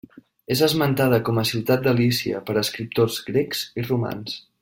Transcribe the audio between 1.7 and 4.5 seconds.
de Lícia per escriptors grecs i romans.